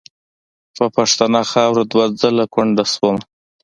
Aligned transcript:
په 0.75 0.85
پښتنه 0.95 1.41
خاوره 1.51 1.83
دوه 1.91 2.05
ځله 2.19 2.45
کونډه 2.53 2.85
شومه. 2.93 3.21